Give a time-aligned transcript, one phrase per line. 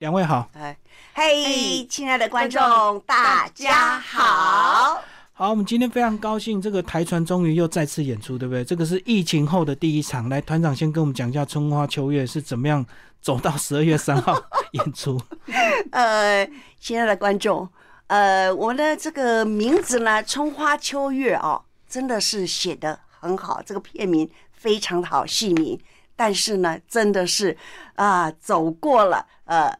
[0.00, 0.74] 两位好，哎，
[1.12, 4.98] 嘿，亲爱的观众，大家好。
[5.34, 8.64] 好，我们今天非常高兴，这个台船终于又再次演出，对不对？
[8.64, 10.26] 这个是疫情后的第一场。
[10.30, 12.82] 来，团长先跟我们讲一下春花秋月是怎么样
[13.20, 14.42] 走到十二月三号
[14.72, 15.20] 演出。
[15.92, 17.68] 呃，亲爱的观众，
[18.06, 25.78] 呃，我的这个名字呢，春花秋月哦，真的是写的很好，这个片名非常的好，戏名。
[26.16, 27.54] 但是呢，真的是
[27.96, 29.70] 啊，走过了呃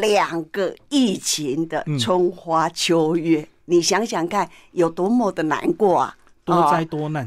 [0.00, 3.46] 两个疫情的春花秋月。
[3.66, 6.16] 你想想看，有多么的难过啊！
[6.44, 7.24] 多灾多难，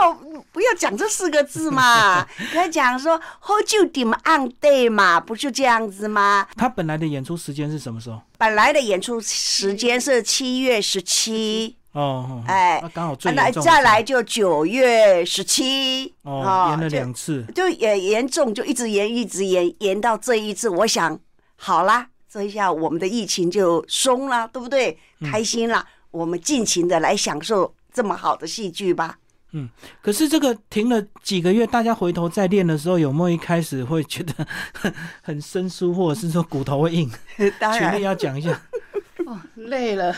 [0.52, 6.46] 不要讲这四个字嘛， 可以讲说 “hold you d on day” 嘛，不就这样子吗？
[6.56, 8.20] 他本来的演出时间是什么时候？
[8.36, 11.74] 本来的演出时间是七月十七。
[11.92, 16.14] 哦，哎，刚好最来再来就九月十七。
[16.22, 21.18] 哦，延了两次，就也严重，就一直延，一直延，延到这一次，我想
[21.60, 22.08] 好啦。
[22.32, 24.96] 这一下我们的疫情就松了，对不对？
[25.32, 29.18] 开心了，我们尽情的来享受这么好的戏剧吧。
[29.50, 29.68] 嗯，
[30.00, 34.46] 可是这个停了几个月，大家回头再练的时候，有没有一开始会觉得
[35.22, 37.10] 很生疏，或者是说骨头会硬？
[37.58, 38.50] 当然，全力要讲一下。
[39.26, 40.14] 哦，累了，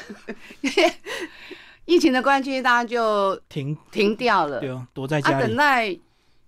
[1.87, 5.47] 疫情的关系，大家就停停掉了，对哦，躲在家里。
[5.47, 5.89] 等待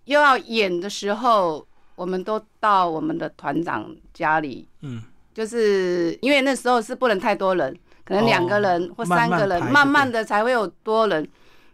[0.05, 5.03] 又要演的时候，我们都到我们的团长家里，嗯。
[5.35, 11.29] 就是因为那时候是不能太多人，可能两个人或三个人，慢慢的才会有多人。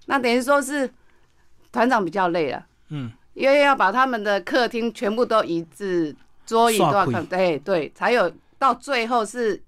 [0.07, 0.91] 那等于说是
[1.71, 9.63] 团长比较累了，嗯，因为要把他们的客厅全部都移至桌椅都要看，对对，才有到最后是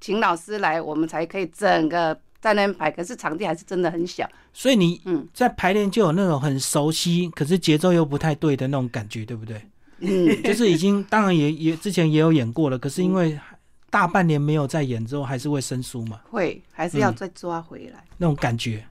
[0.00, 2.90] 请老师来，我们才可以整个在那边排。
[2.90, 9.60] 可是场地还是真的很小，所以你嗯在排练就有那种很熟悉，可是节奏又不太对的那种感觉，对不对？
[9.98, 13.38] 嗯， 就是已经，当然也也之前也有演过了，可是因为
[13.88, 16.20] 大半年没有再演之后，还是会生疏嘛。
[16.30, 18.84] 会，还是要再抓回来那种感觉。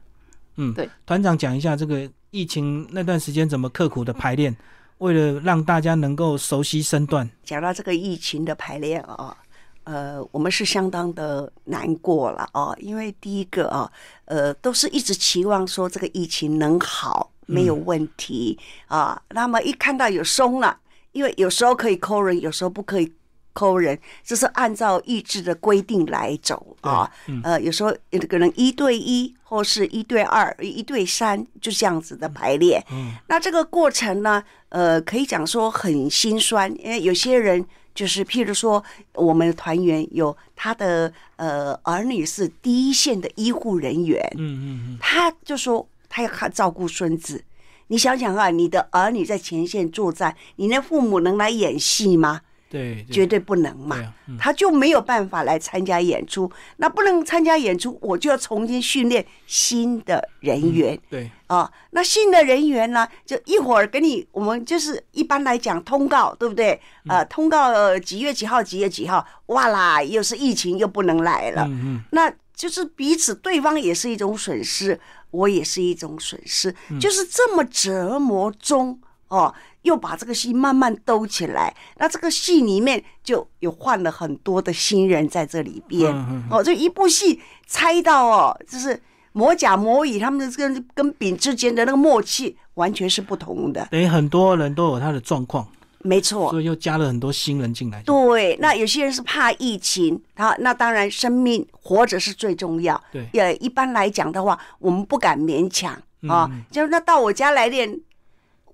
[0.56, 0.89] 嗯，对。
[1.06, 4.56] 团长讲一下这个疫情那段时间怎么刻苦的排练，
[4.97, 7.29] 为了让大家能够熟悉身段。
[7.44, 9.35] 讲到这个疫情的排练啊，
[9.84, 13.91] 呃，我们是相当的难过了哦，因为第一个啊，
[14.25, 20.79] 呃，都是一直期望说这个疫情能好，没有问题啊，那么一看到有松了。
[21.16, 23.09] 因为有时候可以抠人，有时候不可以
[23.53, 27.09] 抠人，这是按照意志的规定来走啊。
[27.42, 27.96] 呃，有时候
[28.30, 32.84] 可能一对一，或是一对二、一对三，就这样子的排列。
[32.92, 38.84] 嗯，那这个过程呢，呃，可以讲说很心酸，因为有些人就是，譬如说，
[39.14, 47.42] 我们的团员有他的呃儿女是第一线的医护人员，嗯嗯嗯，他就说他要看照顾孙子。
[47.88, 52.41] 你想想啊，你的儿女在前线作战，你的父母能来演戏吗？
[52.68, 54.13] 对，绝对不能嘛。
[54.38, 61.00] 他就没有办法来参加演出，那不能参加演出，我就要重新训练新的人员。
[61.09, 66.81] 对啊，那新的人员呢，就一会儿给你，我们就是一般来讲通告，对不对？
[67.07, 71.66] 呃，通告几月几号，几月几号，哇啦，又是疫情，又不能来了。
[71.67, 75.00] 嗯嗯，那就是彼此对方也是一种损失。
[75.35, 81.75] 我也是一种损失，就是这么折磨中哦，又把这个戏慢慢兜起来。
[81.97, 86.13] 那这个戏里面就有换了很多的新人在这里边
[86.50, 89.01] 哦，这一部戏猜到哦，就是
[89.34, 93.88] 魔甲魔乙他们的跟跟丙之间的那个默契完全是不同的。
[93.91, 95.67] 等于很多人都有他的状况。
[96.05, 97.99] 没错，所以又加了很多新人进来。
[98.03, 103.03] 对，那有些人是怕疫情，他那当然生命活着是最重要。
[103.11, 105.99] 对，也一般来讲的话，我们不敢勉强
[106.29, 106.49] 啊。
[106.69, 107.99] 就那到我家来练，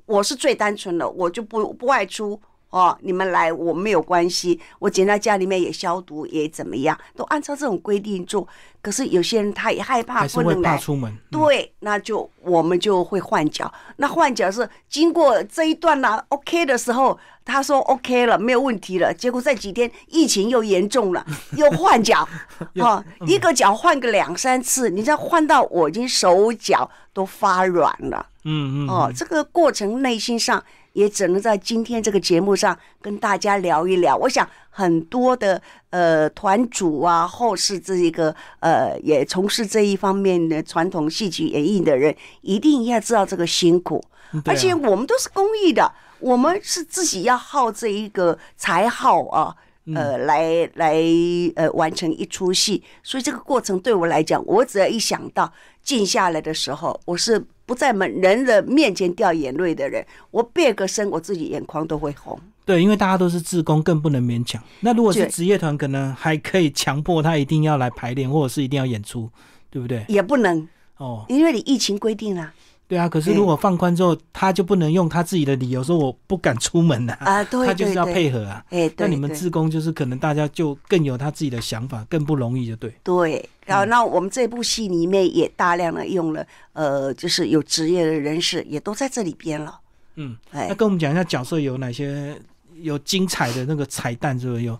[0.05, 2.39] 我是最单纯的，我就不不外出。
[2.71, 8.47] 哦，你们来我没有关系，我捡在家里面也消毒也怎么样，都按照这种规定做。
[8.81, 11.15] 可是有些人他也害怕，不能来出门。
[11.29, 13.71] 对，那就我们就会换脚。
[13.97, 19.13] 那换脚是经过这一段呢，OK 的时候，他说 OK 了，没有问题了。
[19.13, 21.23] 结果这几天疫情又严重了，
[21.57, 22.27] 又换脚，
[22.81, 28.25] 哦，一个脚换个两三次，你再换到我已经手脚都发软了。
[28.45, 28.89] 嗯嗯。
[28.89, 30.63] 哦，这个过程内心上。
[30.93, 34.15] 也只能在今天这个节目上跟大家聊一聊。
[34.15, 44.03] 我想很多的呃团主啊，或是这一个呃也从事这一方面的传统戏曲演绎的人，一定要知道这个辛苦。
[44.45, 49.55] 而且我们都是公益的，我们是自己要耗这一个才耗啊，
[49.95, 51.01] 呃，来来
[51.55, 52.83] 呃完成一出戏。
[53.03, 55.51] 所以这个过程对我来讲，我只要一想到
[55.83, 57.45] 静下来的时候，我是。
[57.71, 62.37] 不在门人的面前掉眼泪的人，我变个身，我自己眼眶都会红。
[62.65, 64.61] 对，因为大家都是自工，更不能勉强。
[64.81, 69.29] 那如果是职业团，可能还可以强迫他一定要来排练，或者是一定要演出，
[69.69, 70.03] 对不对？
[70.09, 72.53] 也不能哦，因为你疫情规定啊。
[72.89, 78.61] 对啊，可是如果放宽之后，他就不能用他自己的理由说我不敢出门了啊，对，他就是要配合啊。
[78.69, 82.93] 哎，那你们自工就是可能大家就更有他自己的想法，更不容易，就对。
[83.01, 89.79] 对，然后那我们这部戏里面也大量的用了，呃，就是有职业的人士也都在这里边了。
[90.15, 92.37] 嗯，哎，那跟我们讲一下角色有哪些
[92.81, 94.77] 有精彩的那个彩蛋，是不是有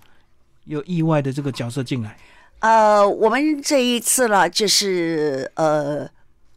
[0.66, 2.18] 有意外的这个角色进来？
[2.60, 6.10] 呃，我们这一次了，就是呃。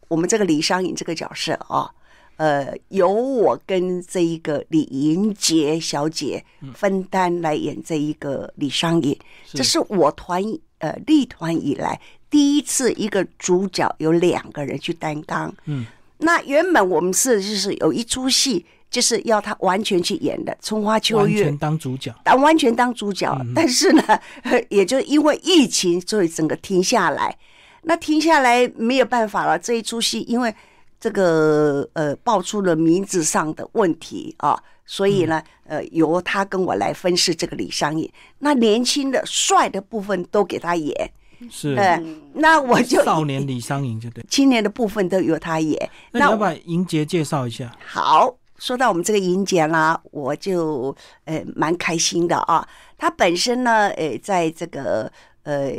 [0.07, 1.89] 我们这个李商隐这个角色啊，
[2.37, 6.45] 呃，由我跟这一个李银杰小姐
[6.75, 9.17] 分担来演这一个李商隐，
[9.51, 10.39] 这是我团
[10.77, 11.99] 呃立团以来
[12.35, 15.55] 第一次一个主角有两个人去担纲。
[15.67, 15.85] 嗯，
[16.17, 24.03] 那原本我们是就是有一出戏就是要他完全去演的《春花秋月》，完全当主角，当完全当主角，但是呢，
[24.67, 27.37] 也就因为疫情，所以整个停下来。
[27.83, 30.53] 那停下来没有办法了，这一出戏因为
[30.99, 38.11] 这个呃爆出了名字上的问题啊，所以呢呃由他跟我来分饰这个李商隐。
[38.39, 40.93] 那年轻的帅的部分都给他演，
[41.51, 41.75] 是，
[42.33, 45.89] 那我就少年李商隐就对，青年的部分都由他演。
[46.11, 47.71] 那你要把银杰介绍一下。
[47.85, 50.95] 好，说到我们这个银杰啦，我就
[51.25, 52.67] 呃蛮开心的啊。
[52.97, 55.11] 他本身呢，呃，在这个。
[55.45, 55.71] 呃，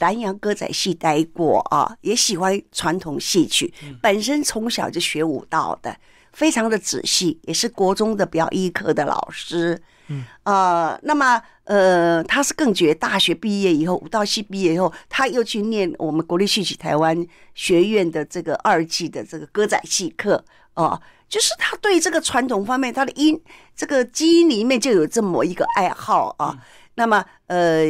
[0.00, 3.72] 南洋歌仔戏待过啊，也喜欢传统戏曲。
[4.02, 5.96] 本身从小就学武道的，
[6.32, 9.80] 非常的仔细，也是国中的表艺课的老师。
[10.08, 20.44] 嗯，呃，那么呃，他是更觉大学毕业以后，舞蹈系毕业以后，他又去念我们国立戏曲台湾学院的这个二季的这个歌仔戏课
[20.74, 23.40] 哦，就是他对这个传统方面，他的音
[23.74, 26.58] 这个基因里面就有这么一个爱好啊。
[26.96, 27.84] 那么，呃，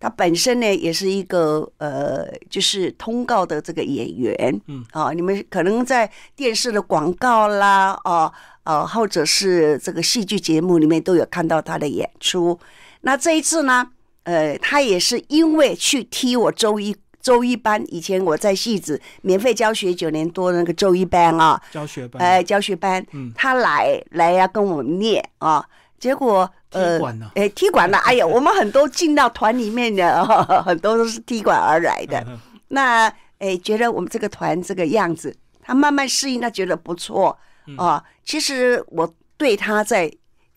[0.00, 8.32] 他本身呢也是一个呃，就是通告的这个演员，嗯，啊，你们可能在电视的广告啦，啊，
[8.64, 12.58] 呃，或者是这个戏剧节目里面都有看到他的演出。
[13.02, 13.86] 那这一次呢，
[14.24, 25.64] 呃，他也是因为去踢我周一周一班，以前我在戏子免费教学九年多的那个周一班啊，教学班，哎，教学班，嗯，他来来呀跟我们念啊。
[25.98, 26.98] 结果呃，
[27.34, 27.98] 哎，踢馆了！
[27.98, 30.24] 哎呀， 我们很多进到团里面的，
[30.64, 32.26] 很多都是踢馆而来的。
[32.68, 33.06] 那
[33.38, 37.38] 哎，觉得我们这个团这个样子，他慢慢适应，他觉得不错
[37.76, 38.02] 啊。
[38.24, 40.10] 其实我对他在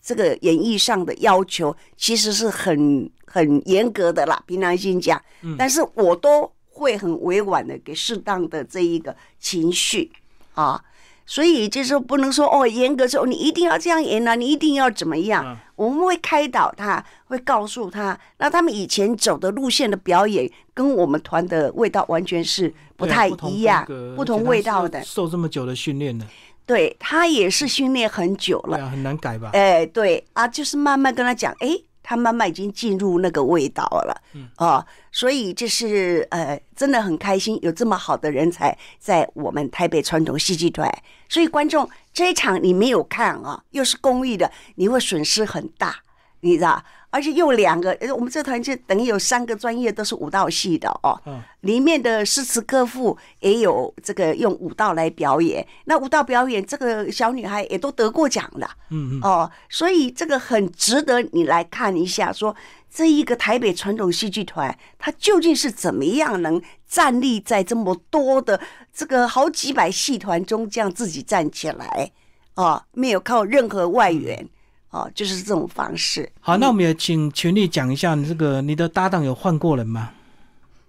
[0.04, 4.42] 这个演绎上的要求，其实是很很严格的啦。
[4.46, 5.18] 平常心讲，
[5.56, 10.12] 但是我都会很委婉的给适当的这一个情绪
[10.52, 10.84] 啊。
[11.26, 15.56] 所以就是不能说哦，严格说你一定要这样演啊，你一定要怎么样？
[15.74, 25.02] 我们会开导他，会告诉他，那他们以前走的路线的表演跟我们团的味道完全是不太一样，不同味道的。
[25.02, 26.26] 受这么久的训练呢？
[26.66, 29.50] 对他也是训练很久了，很难改吧？
[29.52, 31.68] 哎，对啊，就是慢慢跟他讲，哎。
[32.06, 40.86] 他慢慢已经进入那个味道了，嗯啊，所以就是呃，真的很开心有这么好的人才在我们台北传统戏剧团。
[41.30, 45.96] 所以观众这一场你没有看啊，又是公益的，你会损失很大，
[46.40, 46.84] 你知道。
[47.14, 51.16] 而且又两个，我们这团就等于有三个专业都是舞蹈系的哦。
[51.26, 51.40] 嗯。
[51.60, 58.68] 里面的诗词歌赋也有这个用舞蹈来表演，那舞蹈表演这个小女孩也都得过奖的。
[58.90, 59.20] 嗯嗯。
[59.22, 62.56] 哦，所以这个很值得你来看一下，说
[62.92, 68.60] 这一个台北传统戏剧团，它究竟是怎么样能站立在这么多的
[68.92, 72.10] 这个好几百戏团中，这样自己站起来
[72.56, 74.48] 哦，没有靠任何外援。
[74.94, 76.30] 哦，就是这种方式。
[76.40, 80.10] 好，那我们也请群力讲一下，你这个你的搭档有换过人吗？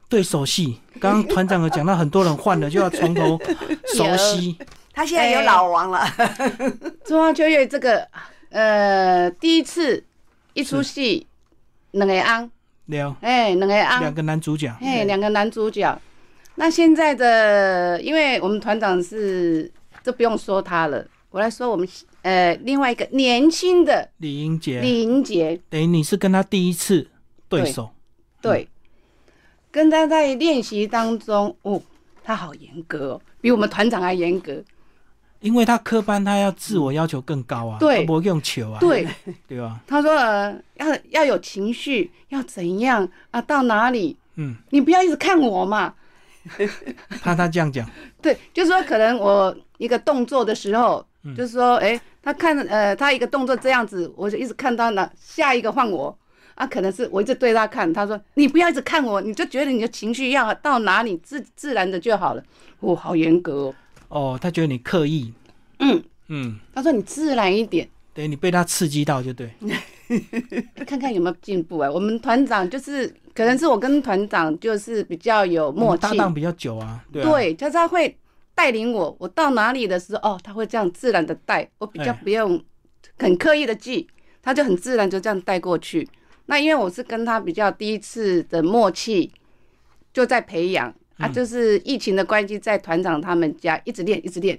[0.08, 3.40] 对手戏，刚刚团长有讲到，很多人换了就要从头
[3.96, 4.56] 熟悉。
[4.94, 6.08] 他现在有老王了。
[7.04, 8.08] 中华秋月这个，
[8.52, 10.04] 呃，第一次
[10.54, 11.26] 一出戏，
[11.92, 12.48] 两个安，
[12.86, 16.00] 两，哎，两个安，两个男主角，哎，两个男主角。
[16.54, 19.70] 那现在的，因为我们团长是，
[20.04, 21.90] 就不用说他了，我来说我们。
[22.26, 27.08] 呃，另外一个年轻的李英杰，李英杰，等于你是跟他第一次
[27.48, 27.92] 对手，
[28.42, 28.68] 对，
[29.70, 31.80] 跟他在练习当中，哦，
[32.24, 34.64] 他好严格哦，比我们团长还严格，
[35.40, 39.08] 因为他科班，他要自我要求更高啊，对，不用球啊，对，
[39.48, 39.80] 对吧？
[39.86, 43.40] 他说呃，要要有情绪，要怎样啊？
[43.40, 44.18] 到哪里？
[44.38, 45.94] 嗯，你不要一直看我嘛，
[47.22, 47.88] 怕他这样讲。
[48.20, 51.06] 对，就是说可能我一个动作的时候，
[51.38, 56.18] 就是说，哎，他看呃，他一个动作这样子，我就一直看到了，下一个换我
[56.56, 62.44] 啊，可能是我一直对他看，他说你不要一直看我，你就觉得你的情绪要到哪里自自然的就好了。
[62.80, 63.76] 哦，好严格哦。
[64.10, 65.32] 哦，他觉得你刻意。
[65.80, 67.88] 嗯嗯，他说你自然一点。
[68.14, 69.52] 对你被他刺激到就对。
[70.88, 77.04] 看看有没有进步哎，我们团长就是可能是我跟团长就是比较有默契，搭档比较久啊。
[77.12, 78.18] 对，就是他会
[78.56, 82.60] 带领我，我到哪里的时候哦，他会这样自然的带我，比较不用
[83.20, 84.08] 很刻意的记，
[84.42, 86.08] 他就很自然就这样带过去。
[86.48, 89.32] 那因为我是跟他比较第一次的默契，
[90.14, 94.58] 就在培养啊，就是疫情的关系，在团长他们家一直练，一直练。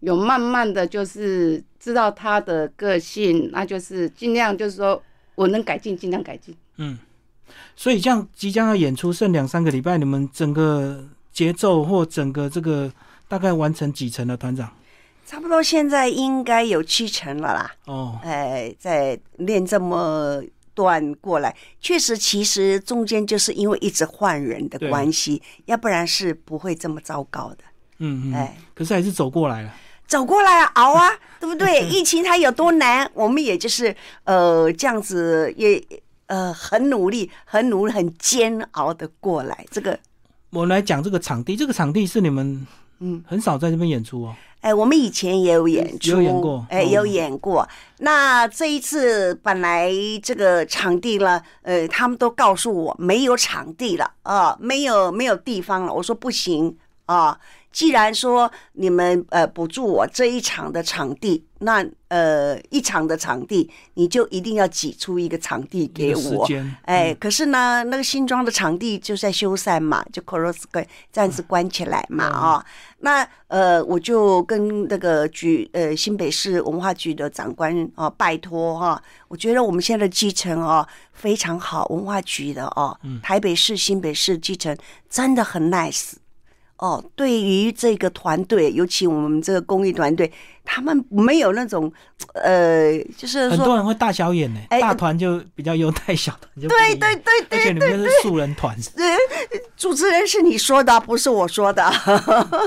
[0.00, 5.02] 有慢慢的就是知道他的个性，那就是尽量就是说
[5.34, 6.54] 我能改进，尽量改进。
[6.76, 6.98] 嗯，
[7.74, 12.92] 所以这样即将要演出剩两三个礼拜，你们整个节奏或整个这个
[13.34, 14.36] 大概完成几成了？
[14.36, 14.70] 团长，
[15.26, 17.74] 差不多现在应该有七成了啦。
[17.86, 20.40] 哦，哎，在练这么
[20.72, 27.64] 段过来，确实其实中间就是因为一直换人的关系，要不然是不会这么糟糕的。
[27.98, 29.74] 嗯嗯，哎，可是还是走过来了。
[30.06, 31.10] 走过来熬啊，
[31.40, 31.84] 对不对？
[31.88, 35.84] 疫情它有多难，我们也就是呃这样子，也
[36.26, 39.66] 呃很努力、很努力、很煎熬的过来。
[39.72, 39.98] 这个
[40.50, 42.64] 我来讲这个场地，这个场地是你们
[43.04, 44.34] 嗯很少在这边演出哦。
[44.60, 47.68] 哎，我们以前也有演出，有演过，哎，有演过。
[47.98, 49.92] 那这一次本来
[50.22, 55.92] 这个场地呢，呃，他们都告诉我没有场地了啊，没有没有地方了。
[55.92, 57.38] 我说不行啊。
[57.74, 66.48] 既然说你们呃补助我这一场的场地，那呃一场的场地你就一定要挤出一个场地给我。
[66.82, 72.64] 哎，可是呢，那个新庄的场地就在修缮嘛，就 cross 关暂时关起来嘛啊。
[73.00, 84.76] 那呃我就跟那个局呃新北市文化局的长官啊拜托哈，我觉得我们现在的基层哦非常好，文化局的哦，台北市新北市基层
[85.10, 86.12] 真的很 nice。
[86.84, 90.30] 哦，对于这个团队，尤其我们这个公益团队，
[90.62, 91.90] 他们没有那种，
[92.34, 98.76] 呃，就是很多人会大小眼呢，大团就比较优待小团，就对对对对，而且你们是素人团，
[99.78, 101.82] 主持人是你说的，不是我说的，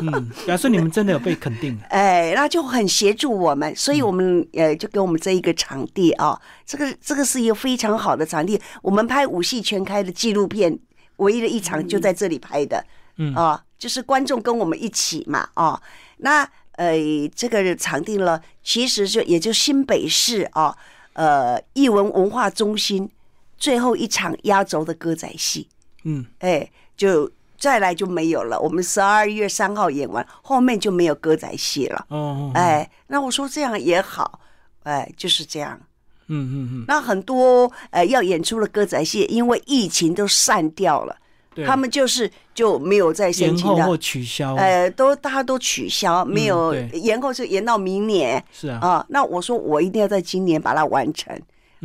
[0.02, 10.80] 嗯，表示你们真的有被肯定， 哎，那就很协助我们，所以我们呃就给我们这一个场地啊，这个这个是一个非常好的场地，我们拍五戏全开的纪录片，
[11.18, 12.84] 唯一的一场就在这里拍的，
[13.18, 13.36] 嗯。
[13.36, 13.62] 啊。
[13.78, 15.80] 就是观众跟我们一起嘛，哦，
[16.18, 16.96] 那呃，
[17.36, 20.76] 这个场地呢，其实就也就新北市哦，
[21.14, 23.10] 呃，艺文文化中心
[23.58, 25.68] 最后一场压轴的歌仔戏，
[26.04, 28.60] 嗯，哎，就再来就没有了。
[28.60, 32.06] 我们十二月三号演完，后面就没有歌仔戏了。
[32.10, 34.40] 哦，哎，那我说这样也好，
[34.84, 35.80] 哎，就是这样。
[36.28, 36.86] 嗯嗯嗯。
[36.88, 41.18] 那很多呃要演出的歌仔戏，因为疫情都散掉了。
[41.66, 48.44] 他们就是就没有再申请或取消，呃，都大家都取消，没有延后，是延到明年。
[48.52, 51.34] 是啊，啊，那我说我一定要在今年把它完成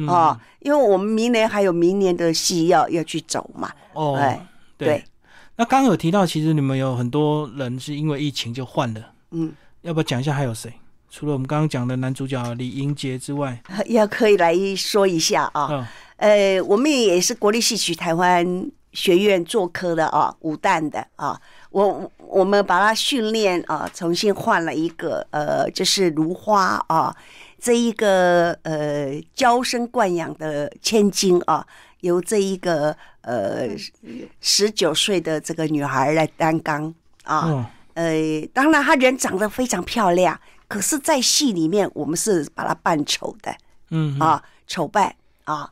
[0.08, 3.70] 啊，因为我们明年还有明年的戏要要去走嘛。
[3.92, 5.04] 哦，哎，对。
[5.56, 9.00] 那刚刚有提到，其实你们有很多人是因为疫情就换了，
[9.32, 9.52] 嗯，
[9.82, 10.72] 要不要讲一下还有谁？
[11.10, 15.86] 除了我们刚刚讲的男主角李英杰之外， 要可以来说一下啊。
[16.16, 18.70] 呃，我们也是国立戏曲台湾。
[18.92, 27.14] 学院做科的啊，武旦的啊，我我们把他训练啊，重新换了一个呃，就是如花啊，
[27.58, 31.66] 这一个呃娇生惯养的千金啊，
[32.00, 33.68] 由这一个呃
[34.40, 36.94] 十九岁的这个女孩来担纲
[37.24, 38.12] 啊，呃，
[38.52, 43.54] 当然她人长得非常漂亮，可是，在戏里面我们是把她扮丑的，
[43.90, 44.18] 嗯。
[44.18, 45.70] 啊，丑扮啊。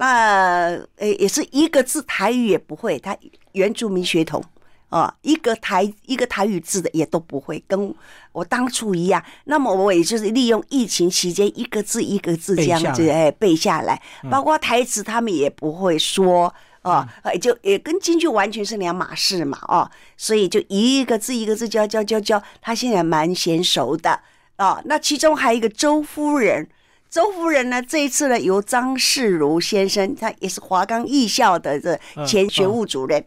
[0.00, 3.14] 那呃也是一个字台语也不会，他
[3.52, 4.42] 原住民血统
[4.88, 7.94] 啊，一个台一个台语字的也都不会，跟
[8.32, 9.22] 我当初一样。
[9.44, 17.06] 那么我也就是利用疫情期间一个字一个字这样子哎背下来，包括台词他们也不会说啊，
[17.38, 24.18] 就也跟京剧完全是两码事嘛哦，所以就一个字一个字教教教教，他现在蛮娴熟的
[24.56, 24.80] 哦。
[24.86, 26.66] 那其中还有一个周夫人。
[27.10, 27.82] 周夫人呢？
[27.82, 33.22] 这一次呢，由张世如先生，他也是华冈艺校的这前学务主任。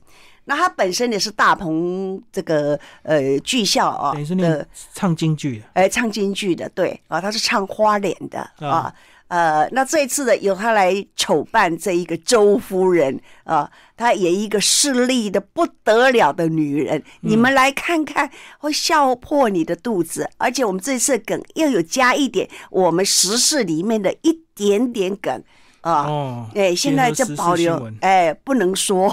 [0.45, 8.93] 那他本身也是大鹏这个呃剧校啊，的唱京剧，哎，唱京剧的，对啊，他是唱花脸的啊。
[9.33, 20.29] 呃，那这一次的由他来筹办这一个周夫人啊，她也一个势利的不得了的女人，你们来看看，会笑破你的肚子。
[20.37, 25.43] 而且我们这次梗又有加一点我们时事里面的一点点梗
[25.81, 26.03] 啊。
[26.03, 29.07] 哦，哎，现在这保留，哎，不能说。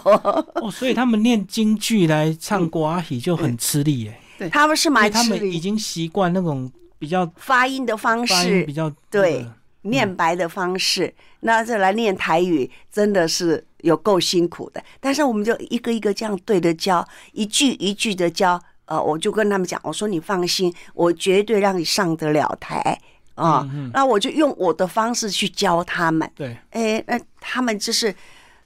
[0.57, 4.21] 哦，所以他们念京剧来唱国阿喜就很吃力耶。
[4.37, 9.47] 对，他们是蛮他们已经习惯那种比较发音的方式，比较对。
[9.83, 14.83] 念白的方式，那这来念台语真的是有够辛苦的。
[15.01, 18.61] 但是我们就一个一个这样对着教，一句一句的教。
[18.87, 23.01] 呃，我就跟他们讲，我说你放心，我绝对让你上得了台
[23.37, 23.65] 啊。
[23.95, 26.29] 那我就用我的方式去教他们。
[26.35, 28.13] 对，哎，那他们就是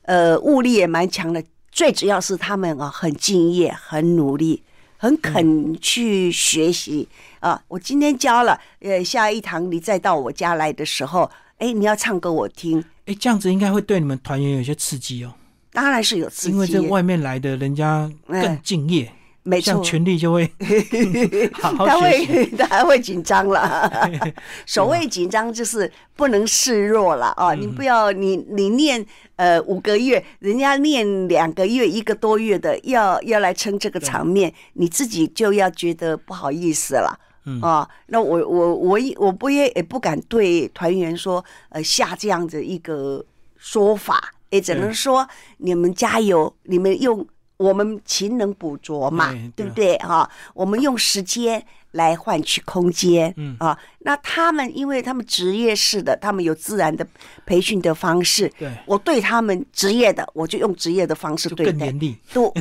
[0.02, 1.44] 呃，物力也蛮强的。
[1.70, 4.62] 最主要是他们啊，很敬业，很努力，
[5.04, 7.06] 很肯去学习。
[7.40, 15.34] 啊，我今天教了，呃，下一堂你再到我家来的时候，哎，你要唱歌我听，哎，这样子应该会对你们团员有些刺激哦。
[15.72, 19.12] 当然是有刺激，因为这外面来的人家更敬业。
[19.46, 20.50] 没错，权力就会，
[21.60, 24.10] 他会 他会紧张了。
[24.64, 27.52] 所谓紧张就是不能示弱了啊！
[27.52, 29.04] 你不要你你念
[29.36, 37.86] 呃五个月，人家念两个月一个多月的，要要来撑这个场面，你自己就要觉得不好意思了嗯啊！
[38.06, 43.22] 那我我我我不也也不敢对团员说呃下这样子一个
[43.58, 47.26] 说法，也只能说你们加油，你们用。
[47.56, 50.28] 我们勤能补拙嘛，对不对哈？
[50.54, 53.78] 我们用时间来换取空间，嗯啊。
[54.00, 57.06] 那他们，因为他们职业式的，他们有自然的
[57.46, 58.52] 培训的方式。
[58.58, 61.72] 对，我对他们职业的，我就用职业的方式对待。
[61.72, 62.16] 更严厉。
[62.32, 62.52] 都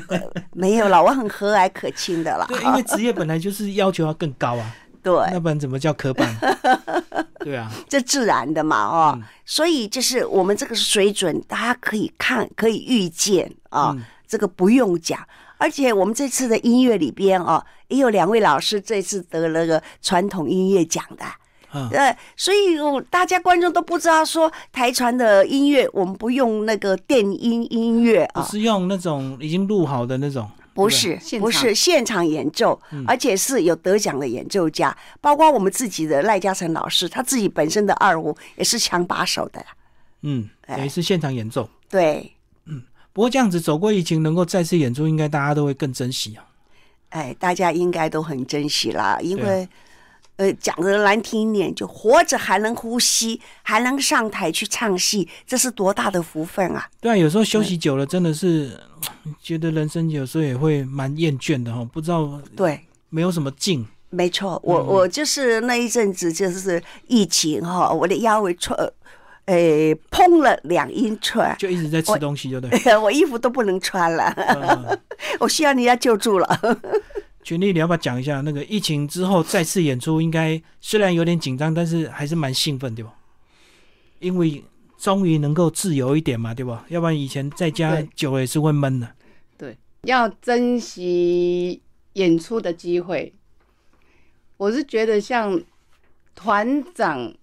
[0.53, 2.45] 没有了，我很和蔼可亲的了。
[2.47, 4.75] 对，因为职业本来就是要求要更高啊。
[5.03, 6.33] 对，要不然怎么叫科班？
[7.43, 9.19] 对啊，这自然的嘛哦。
[9.43, 13.93] 所以就是我们这个水准，大家可以看，可以预见啊。
[14.33, 15.19] 这个不用讲，
[15.59, 21.23] 而且我们这次的音乐里边哦，也有两位老师这次得了个传统音乐奖的，
[21.95, 22.79] 呃，所以
[23.11, 32.25] 大家观众都不知道说台传的音乐，我们不用那个电音音乐啊，不是用那种已经录好的那种，不是，不是现场。
[32.25, 39.63] 演奏，而且是有得奖的演奏家，包括我们自己的赖嘉诚老师，他自己本身的二胡也是强把手的，
[40.23, 42.32] 嗯，也是现场演奏，对。
[43.13, 46.43] 不过这样子走过疫情，能够再次演出，应该大家都会更珍惜啊。
[47.09, 49.69] 哎，大家应该都很珍惜啦，因为，
[50.37, 56.89] 呃，讲的难听一点，就活着还能呼吸，还能上台去唱戏，这是多大的福分啊！
[56.99, 58.79] 对啊，有时候休息久了，真的是
[59.39, 61.87] 觉得人生有时候也会蛮厌倦的哈。
[61.93, 63.85] 不知道对，没有什么劲。
[64.09, 68.75] 没错，我我就是那一阵子就是疫情哈，我的腰围错。
[69.45, 72.97] 诶，碰了两英寸，就一直在吃东西，就对。
[72.97, 74.33] 我 衣服都不能穿了，
[75.39, 76.47] 我需要人家救助了。
[77.43, 80.21] 群力，你要不要讲一下那个疫情之后再次演出？
[80.21, 83.13] 应该虽然有点紧张，但是还是蛮兴奋，对吧？
[84.19, 84.63] 因为
[84.97, 86.85] 终于能够自由一点嘛，对吧？
[86.87, 89.13] 要不然以前在家久了也是会闷的。
[89.57, 91.81] 对，要珍惜
[92.13, 93.33] 演出的机会。
[94.55, 95.61] 我是觉得像
[96.33, 97.33] 团长。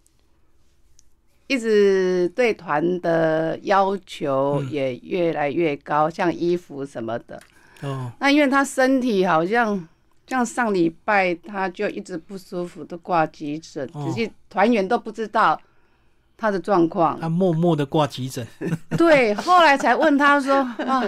[1.50, 7.40] 一直对团的要求也越来越高，像衣服什么的。
[7.82, 9.88] 哦，那因为他身体好像
[10.28, 15.60] 像上礼拜他就一直不舒服，都挂急诊，只是团员都不知道
[16.36, 17.18] 他的状况。
[17.20, 18.46] 他默默的挂急诊。
[18.96, 20.54] 对，后来才问他说
[20.86, 21.02] 啊。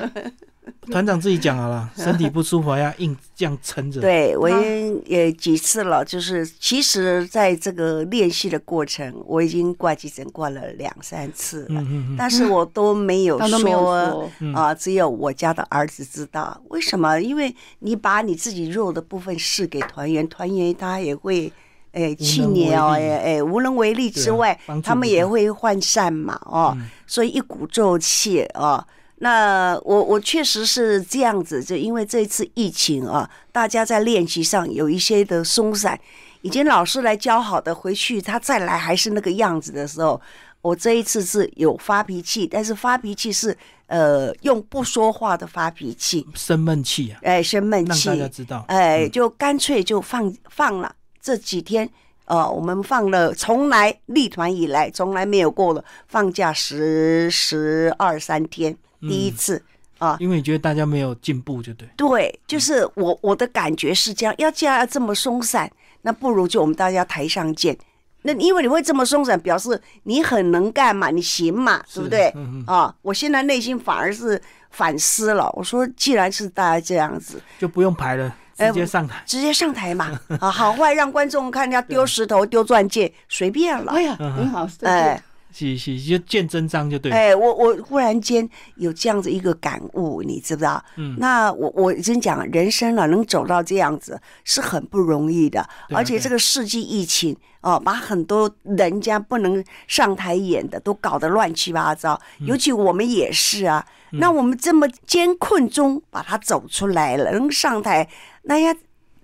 [0.92, 4.00] 团长自己讲好了， 身体不舒服要硬这样撑着。
[4.00, 11.84] 对我也也几次了，就是其实在这个练习的过程，我已经挂急诊挂了两三次了，
[12.16, 16.60] 但是我都没有 说啊，只有我家的儿子知道。
[16.68, 17.18] 为什么？
[17.20, 21.52] 因为你把你自己弱的部分示给团员，团员他也会
[21.90, 28.86] 哎去年哦，哎哎无能为力之外，他们也会涣散嘛哦，所以一鼓作气啊。
[29.24, 35.96] 那我我确实是这样子，就因为这一次疫情啊，大家在练习上有一些的松散，
[36.40, 40.20] 已经老师来教好的，回去他再来还是那个样子的时候，
[40.60, 43.56] 我这一次是有发脾气，但是发脾气是
[43.86, 51.88] 呃用不说话的发脾气，生闷气啊，哎，生闷气，让大家知道，哎，就干脆就放放了这几天，
[52.24, 58.76] 呃，我们放了从来立团以来从来没有过了放假十十二三天。
[59.02, 59.62] 第一次
[59.98, 61.88] 啊，因为你觉得大家没有进步，就对。
[61.96, 65.70] 对，就是我我的感觉是这样，要既然要这么松散，
[66.02, 67.76] 那不如就我们大家台上见，
[68.22, 72.32] 那因为你会这么松散，表示你很能干嘛，你行嘛，对不对？
[72.66, 75.50] 啊，我现在内心反而是反思了。
[75.54, 80.20] 我说，既然是大家这样子，就不用排了，直接上台，直接上台嘛。
[80.40, 83.92] 啊，好坏让观众看，人家丢石头、丢钻戒，随便了。
[83.92, 85.22] 哎呀，很好，哎。
[85.52, 87.12] 是是，就见真章就对。
[87.12, 90.82] 哎，我我忽然间有这样子一个感悟，你知不知道？
[90.96, 91.16] 嗯。
[91.18, 95.68] 那我我真讲，人生啊，能走到这样子是很不容易的。
[95.90, 102.20] 而且这个世纪疫情哦，把很多人家不能上台演的都搞得乱七八糟。
[102.40, 103.86] 尤其我们也是啊。
[104.12, 108.08] 那我们这么艰困中把它走出来了，能上台，
[108.42, 108.74] 那呀，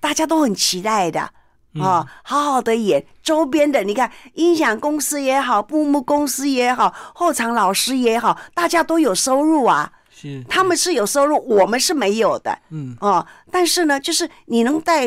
[0.01, 1.31] 大家都很期待的。
[1.81, 9.93] 啊，好好的演周边的，你看音响公司也好，布幕公司也好，后场老师也好，大家都有收入啊。
[10.11, 12.59] 是，他们是有收入，我们是没有的。
[12.71, 15.07] 嗯，哦，但是呢，就是你能带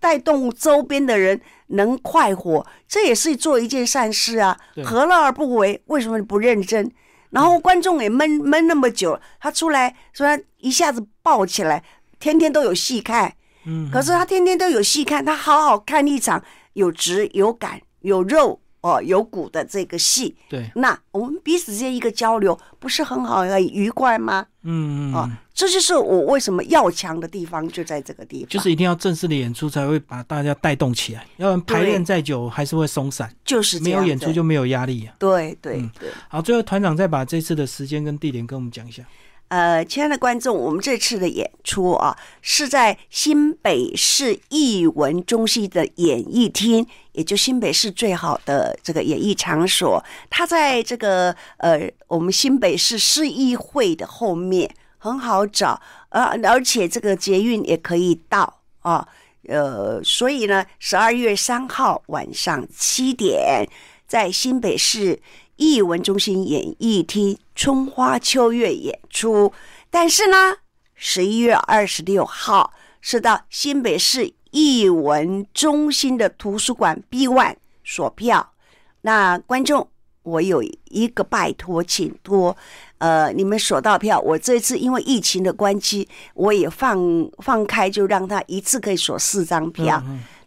[0.00, 4.58] 带动周边的人能快活，这也是做一件善事啊。
[4.84, 5.80] 何乐而不为？
[5.86, 6.90] 为什么你不认真？
[7.30, 11.84] 然后观众也闷闷那么久，他出来说一下子爆起来，
[12.18, 13.34] 天天都有戏看。
[13.68, 20.34] 嗯，可是他天天都有戏看，他好好看一场有质有感有肉哦有骨的这个戏。
[20.48, 24.46] 对，那我们彼此之间一个交流，不是很好很愉快吗？
[24.62, 33.30] 嗯嗯，哦，这就是我为什么要强的地方，就在这个地方，就是一定要正式的演出才会把大家带动起来，要不然排练再久还是会松散。
[33.44, 35.14] 就是没有演出就没有压力啊。
[35.18, 36.10] 对对对。
[36.28, 39.02] 好，最后团长再把这次的时间跟地点跟我们讲一下。
[39.48, 50.04] 呃，亲爱的观众，我们这次的演出啊，是在新北市艺文中心的演艺厅，也就新北市最好的这个演艺场所。
[50.28, 55.80] 它在这个呃，我们新北市市议会的后面，很好找，
[56.10, 59.08] 呃，而且这个捷运也可以到啊。
[59.48, 63.66] 呃，所以呢，十二月三号晚上七点，
[64.06, 65.18] 在新北市。
[65.58, 69.52] 艺文中心演艺厅春花秋月演出，
[69.90, 70.56] 但是呢，
[70.94, 78.52] 十一月二十六号是到新北市艺文中心的图书馆 B One 锁票。
[79.00, 79.88] 那观众，
[80.22, 82.56] 我有一个拜托，请托，
[82.98, 84.20] 呃，你们锁到票。
[84.20, 90.00] 我这次因为疫情的关系，我也放放开，就让他一次可以锁四张票。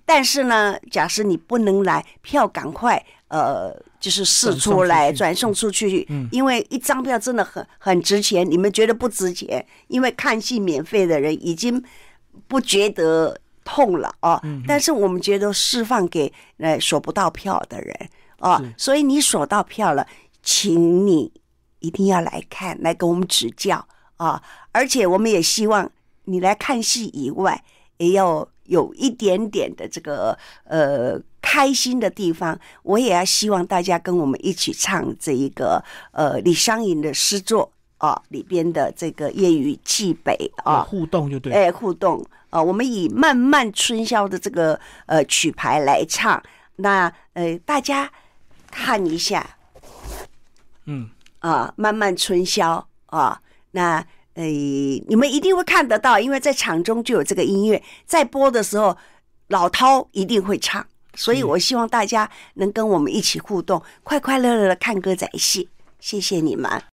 [0.05, 3.75] 但是呢，假设你不能来，票赶快呃。
[4.01, 8.49] 就是试出来转送出去，因为一张票真的很很值钱。
[8.49, 9.63] 你们觉得不值钱？
[9.87, 11.81] 因为看戏免费的人已经
[12.47, 14.41] 不觉得痛了哦。
[14.67, 17.95] 但是我们觉得释放给呃锁不到票的人
[18.39, 20.07] 哦，所以你锁到票了，
[20.41, 21.31] 请你
[21.79, 23.87] 一定要来看，来给我们指教
[24.17, 24.41] 啊！
[24.71, 25.87] 而且我们也希望
[26.25, 27.63] 你来看戏以外，
[27.97, 31.21] 也要有一点点的这个呃。
[31.41, 40.81] 开心的地方，我也要希望大家跟我们一起唱这一个呃李商隐的诗作啊里边的这个夜雨寄北啊。
[40.83, 42.25] 互动就对，哎互动。
[42.49, 46.43] 啊，我们以漫漫春宵的这个呃曲牌来唱，
[46.75, 48.11] 那呃大家
[48.69, 49.57] 看一下，
[50.85, 51.09] 嗯。
[51.39, 53.97] 啊漫漫春宵啊，那
[54.35, 58.95] 呃你们一定会看得到，因为在场中就有这个音乐，在播的时候
[59.47, 60.85] 老涛一定会唱。
[61.15, 65.69] 所以，我希望大家能跟我们一起互动，快快乐乐的看歌仔戏。
[65.99, 66.81] 谢谢你们。